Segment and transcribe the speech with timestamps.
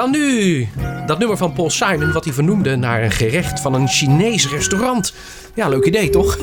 [0.00, 0.68] Dan nu
[1.06, 5.14] dat nummer van Paul Simon, wat hij vernoemde naar een gerecht van een Chinees restaurant.
[5.54, 6.38] Ja, leuk idee toch?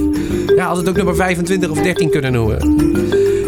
[0.55, 2.79] Ja, had het ook nummer 25 of 13 kunnen noemen.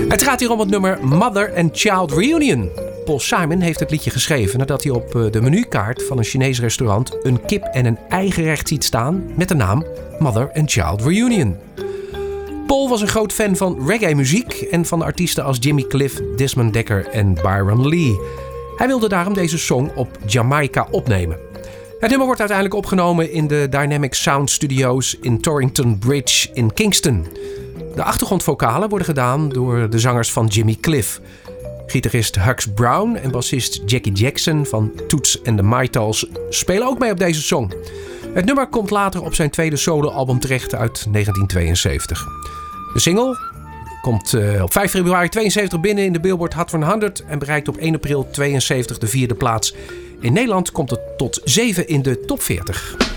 [0.10, 2.70] Het gaat hier om het nummer Mother and Child Reunion.
[3.06, 6.60] Paul Simon heeft het liedje geschreven nadat hij op eh, de menukaart van een Chinees
[6.60, 9.86] restaurant een kip en een eigerecht ziet staan met de naam
[10.20, 11.56] Mother and Child Reunion.
[12.68, 17.08] Paul was een groot fan van reggae-muziek en van artiesten als Jimmy Cliff, Desmond Dekker
[17.08, 18.20] en Byron Lee.
[18.80, 21.38] Hij wilde daarom deze song op Jamaica opnemen.
[22.00, 27.28] Het nummer wordt uiteindelijk opgenomen in de Dynamic Sound Studios in Torrington Bridge in Kingston.
[27.96, 31.22] De achtergrondvokalen worden gedaan door de zangers van Jimmy Cliff.
[31.86, 37.12] Gitarist Hux Brown en bassist Jackie Jackson van Toots and the Maytals spelen ook mee
[37.12, 37.74] op deze song.
[38.34, 42.26] Het nummer komt later op zijn tweede soloalbum terecht uit 1972.
[42.94, 43.38] De single
[44.02, 47.78] komt uh, op 5 februari 72 binnen in de Billboard Hot 100 en bereikt op
[47.78, 49.76] 1 april 72 de vierde plaats.
[50.20, 53.09] In Nederland komt het tot 7 in de top 40.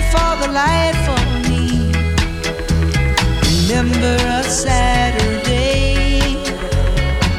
[0.00, 1.92] cared for the life of me.
[3.68, 6.36] Remember a Saturday.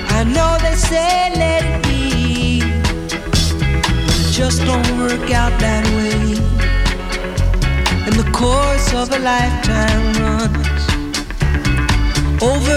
[0.10, 2.62] I know they say let it be,
[4.06, 6.38] but it just don't work out that way.
[8.06, 10.84] And the course of a lifetime runs
[12.42, 12.71] over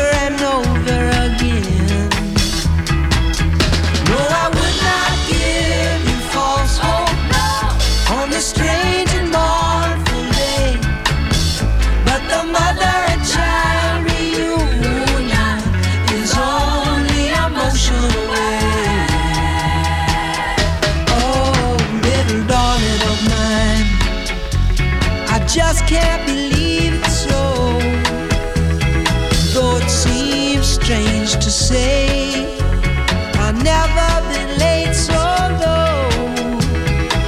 [25.55, 27.79] just can't believe it's so.
[29.55, 32.59] Though it seems strange to say,
[33.39, 35.23] I've never been late so
[35.63, 36.11] low.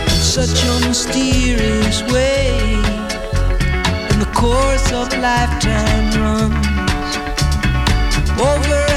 [0.08, 2.72] Such a mysterious way.
[4.10, 7.16] In the course of lifetime runs
[8.40, 8.95] over.